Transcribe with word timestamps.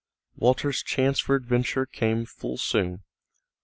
Walter's 0.35 0.81
chance 0.81 1.19
for 1.19 1.35
adventure 1.35 1.85
came 1.85 2.25
full 2.25 2.57
soon. 2.57 3.03